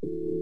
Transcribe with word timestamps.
Perfect 0.00 0.37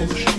attention. 0.00 0.29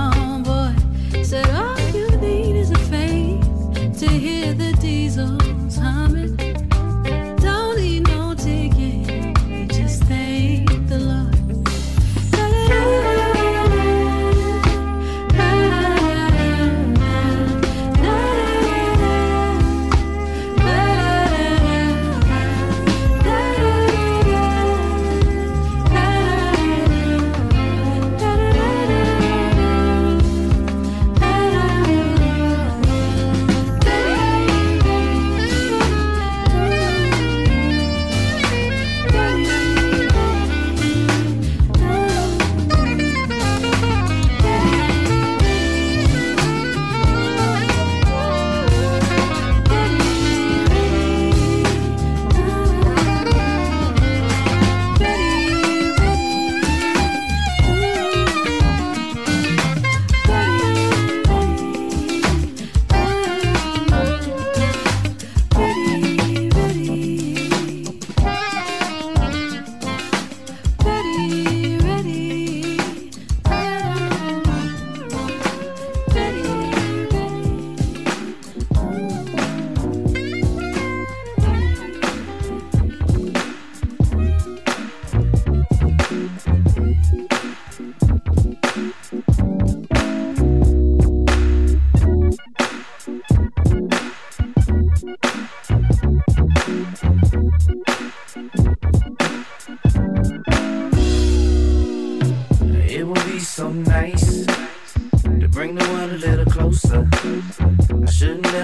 down. 0.00 0.39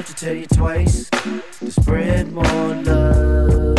Tell 0.03 0.35
you 0.35 0.47
twice 0.47 1.09
to 1.11 1.71
spread 1.71 2.33
more 2.33 2.45
love. 2.45 3.79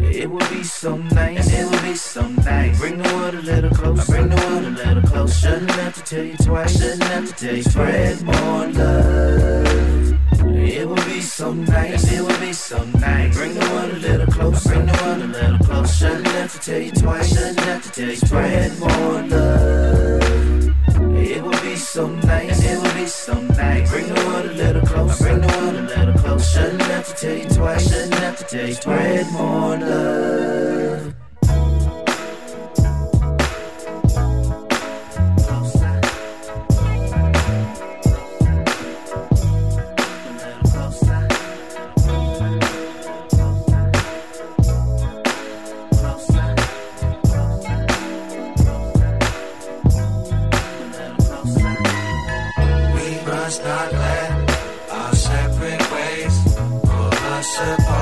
It 0.00 0.30
would 0.30 0.48
be 0.50 0.62
so 0.62 0.96
nice, 0.96 1.52
it 1.52 1.70
would 1.70 1.82
be 1.82 1.94
so 1.94 2.26
nice. 2.28 2.78
Bring 2.78 2.98
the 2.98 3.14
world 3.14 3.34
a 3.34 3.42
little 3.42 3.70
closer, 3.70 4.12
bring 4.12 4.28
the 4.30 4.36
world 4.36 4.64
a 4.64 4.70
little 4.70 5.02
closer. 5.02 5.38
Shouldn't 5.40 5.70
have 5.72 5.94
to 5.96 6.02
tell 6.02 6.24
you 6.24 6.36
twice, 6.38 6.78
shouldn't 6.78 7.02
have 7.04 7.28
to 7.28 7.34
tell 7.34 7.56
you 7.56 7.62
spread 7.62 8.22
more 8.22 8.66
love. 8.68 10.18
It 10.56 10.88
would 10.88 11.04
be 11.04 11.20
so 11.20 11.52
nice, 11.52 12.12
it 12.12 12.22
would 12.22 12.40
be 12.40 12.52
so 12.52 12.82
nice. 12.84 13.36
Bring 13.36 13.54
the 13.54 13.60
world 13.60 13.90
a 13.90 13.98
little 13.98 14.26
closer, 14.26 14.68
bring 14.68 14.86
the 14.86 15.02
world 15.02 15.22
a 15.22 15.26
little 15.26 15.58
closer. 15.58 15.94
Shouldn't 15.94 16.26
have 16.28 16.52
to 16.52 16.58
tell 16.58 16.80
you 16.80 16.92
twice, 16.92 17.28
shouldn't 17.28 17.60
have 17.60 17.82
to 17.82 17.90
tell 17.90 18.08
you 18.08 18.16
spread 18.16 18.78
more 18.78 19.22
love. 19.22 20.17
It 21.30 21.44
would 21.44 21.60
be 21.60 21.76
so 21.76 22.08
nice, 22.08 22.64
it 22.64 22.80
would 22.80 22.94
be 22.94 23.06
so 23.06 23.34
nice. 23.38 23.90
Bring 23.90 24.08
the 24.08 24.14
world 24.14 24.46
a 24.46 24.52
little 24.54 24.80
closer, 24.80 25.24
bring 25.24 25.40
the 25.42 25.46
world 25.58 25.74
a 25.74 25.82
little 25.82 26.14
closer. 26.14 26.60
Shouldn't 26.60 26.82
have 26.82 27.06
to 27.06 27.14
tell 27.14 27.36
you 27.36 27.48
twice, 27.50 27.90
shouldn't 27.90 28.14
have 28.14 28.38
to 28.38 28.44
tell 28.44 28.66
you 28.66 28.72
spread 28.72 29.32
more 29.32 29.76
love. 29.76 31.17
let's 53.60 53.92
not 53.92 53.92
let 53.92 54.90
our 54.90 55.14
separate 55.14 55.92
ways 55.92 56.54
pull 56.84 57.12
us 57.12 57.58
apart. 57.60 57.97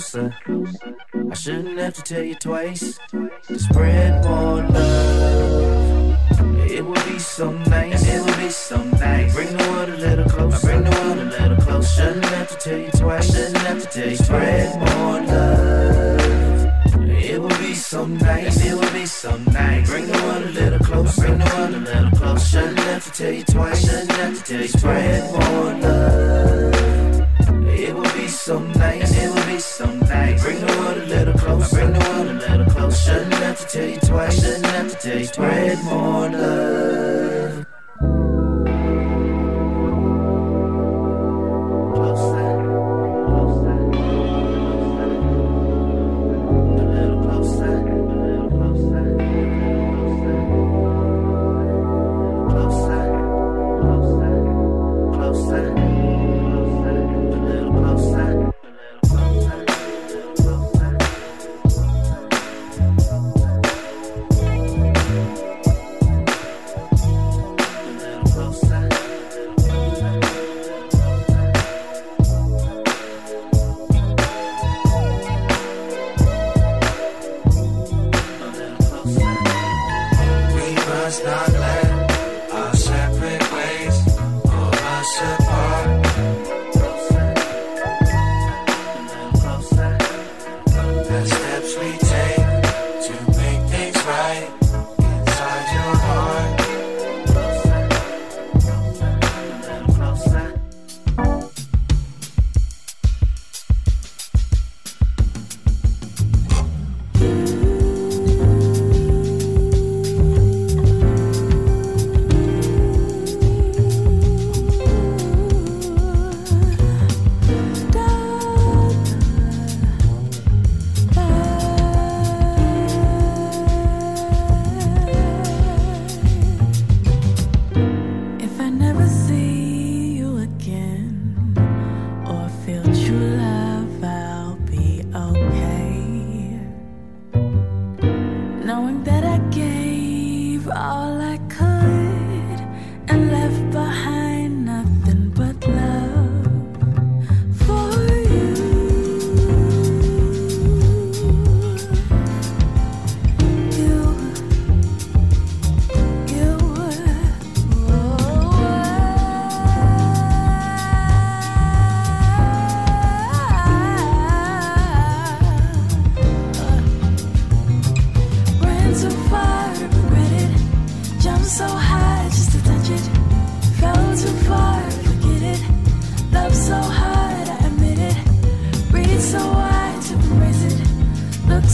Closer. 0.00 0.34
I 1.30 1.34
shouldn't 1.34 1.78
have 1.78 1.94
to 1.94 2.02
tell 2.02 2.22
you 2.22 2.34
twice 2.34 2.98
to 3.10 3.58
spread 3.58 4.24
more 4.24 4.62
love. 4.62 6.16
It 6.70 6.84
would 6.84 7.04
be 7.04 7.18
so 7.18 7.52
nice, 7.52 8.06
it 8.08 8.24
would 8.24 8.36
be 8.38 8.48
so 8.48 8.82
nice. 8.82 9.34
Bring 9.34 9.56
the 9.56 9.68
world 9.70 9.88
a 9.90 9.96
little 9.96 10.24
closer, 10.24 10.66
bring 10.66 10.84
the 10.84 10.90
world 10.90 11.18
a 11.18 11.24
little 11.24 11.56
closer. 11.58 12.02
Shouldn't 12.02 12.24
have 12.24 12.48
to 12.48 12.56
tell 12.56 12.78
you 12.78 12.90
twice, 12.90 13.30
I 13.30 13.34
shouldn't 13.34 13.56
have 13.58 13.82
to 13.82 13.88
tell 13.88 14.08
you 14.08 14.16
spread 14.16 14.78
more 14.78 15.20
love. 15.20 16.20
It 17.10 17.42
would 17.42 17.58
be 17.58 17.74
so 17.74 18.06
nice, 18.06 18.64
it 18.64 18.74
would 18.74 18.92
be 18.92 19.06
so 19.06 19.36
nice. 19.36 19.88
Bring 19.90 20.06
the 20.06 20.22
world 20.22 20.44
a 20.44 20.50
little 20.50 20.78
closer, 20.78 21.20
bring 21.20 21.38
the 21.38 21.44
world 21.56 21.74
a 21.74 21.78
little 21.78 22.10
closer. 22.18 22.46
Shouldn't 22.46 22.78
have 22.78 23.04
to 23.04 23.10
tell 23.12 23.32
you 23.32 23.44
twice, 23.44 23.84
I 23.84 23.88
shouldn't 23.88 24.12
have 24.12 24.36
to 24.38 24.44
tell 24.44 24.62
you 24.62 24.68
spread 24.68 25.32
more 25.32 25.74
love. 25.74 26.70
It 27.68 27.94
would 27.94 28.14
be 28.14 28.28
so 28.28 28.58
nice, 28.58 29.16
it 29.60 29.86
would 29.86 30.00
be 30.00 30.06
so 30.06 30.14
nice. 30.14 30.42
Bring 30.42 30.60
the 30.60 30.66
world 30.66 30.96
a 30.96 31.06
little 31.06 31.34
closer, 31.34 31.76
I 31.76 31.80
bring 31.80 31.92
the 31.92 32.08
world 32.08 32.28
a 32.28 32.32
little 32.32 32.66
closer. 32.66 33.12
Shouldn't 33.12 33.34
have 33.34 33.58
to 33.58 33.66
tell 33.66 33.88
you 33.88 34.00
twice, 34.00 34.42
shouldn't 34.42 34.66
have 34.66 34.90
to 34.90 34.96
tell 34.96 35.18
you 35.18 35.26
twice. 35.26 35.78
spread 35.78 35.84
more 35.84 36.28
love. 36.30 37.66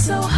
so 0.07 0.23
high. 0.23 0.36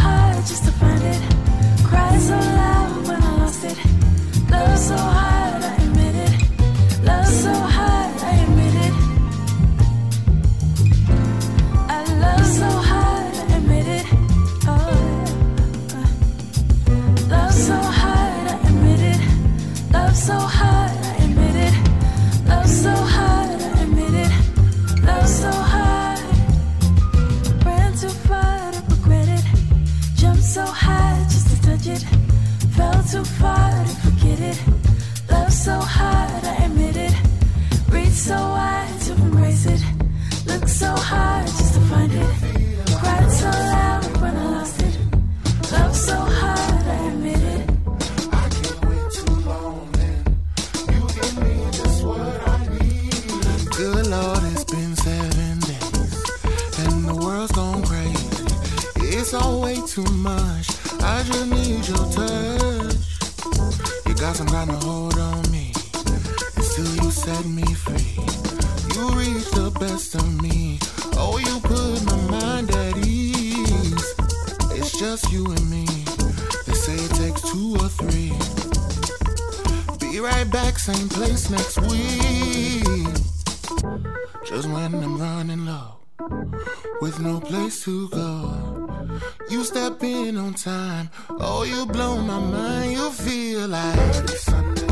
It's 59.31 59.35
all 59.45 59.61
way 59.61 59.75
too 59.85 60.03
much. 60.05 60.67
I 61.03 61.21
just 61.21 61.45
need 61.45 61.87
your 61.87 62.03
touch. 62.09 62.95
You 64.07 64.15
got 64.15 64.35
some 64.35 64.47
kind 64.47 64.71
of 64.71 64.81
hold 64.81 65.19
on 65.19 65.51
me. 65.51 65.71
Until 66.57 66.95
you 66.95 67.11
set 67.11 67.45
me 67.45 67.61
free. 67.75 68.17
You 68.95 69.07
reach 69.13 69.45
the 69.51 69.69
best 69.79 70.15
of 70.15 70.41
me. 70.41 70.79
Oh, 71.13 71.37
you 71.37 71.59
put 71.59 72.03
my 72.05 72.39
mind 72.39 72.71
at 72.71 72.97
ease. 73.05 74.15
It's 74.71 74.97
just 74.97 75.31
you 75.31 75.45
and 75.45 75.69
me. 75.69 75.85
They 76.65 76.73
say 76.73 76.95
it 76.95 77.11
takes 77.21 77.43
two 77.51 77.75
or 77.81 77.87
three. 77.87 78.33
Be 79.99 80.19
right 80.21 80.49
back, 80.49 80.79
same 80.79 81.07
place 81.07 81.51
next 81.51 81.77
week. 81.81 83.13
Just 84.43 84.67
when 84.69 84.95
I'm 84.95 85.21
running 85.21 85.67
low, 85.67 85.99
with 86.99 87.19
no 87.19 87.39
place 87.39 87.83
to 87.83 88.09
go. 88.09 88.68
You 89.49 89.63
step 89.63 90.03
in 90.03 90.37
on 90.37 90.53
time. 90.53 91.09
Oh, 91.29 91.63
you 91.63 91.85
blow 91.87 92.17
my 92.21 92.39
mind. 92.39 92.91
You 92.91 93.09
feel 93.09 93.67
like 93.67 94.29
Sunday 94.29 94.88